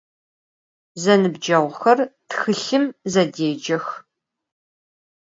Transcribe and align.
Zenıbceğuxer 1.01 1.99
txılhım 2.29 2.85
zedêcex. 3.13 3.85